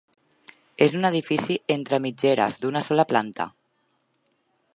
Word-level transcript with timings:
És 0.85 0.95
un 0.99 1.05
edifici 1.09 1.57
entre 1.75 2.01
mitgeres 2.07 2.59
d'una 2.65 2.85
sola 2.89 3.07
planta. 3.13 3.51